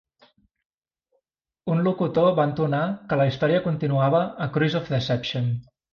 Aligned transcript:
Un 1.75 1.83
locutor 1.87 2.31
va 2.39 2.45
entonar 2.51 2.81
que 3.11 3.19
la 3.21 3.27
història 3.33 3.63
continuava 3.67 4.23
a 4.47 4.49
'Cruise 4.57 4.81
of 4.81 4.91
Deception'. 4.95 5.53